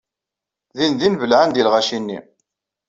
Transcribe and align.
Dindin 0.77 1.19
belɛen 1.21 1.49
deg 1.51 1.65
lɣaci-nni. 1.65 2.19